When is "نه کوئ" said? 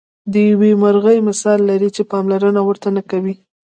2.95-3.33